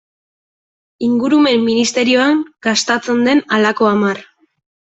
[1.07, 4.27] Ingurumen ministerioan gastatzen den halako hamar.